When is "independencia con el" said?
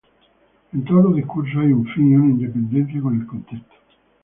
2.31-3.27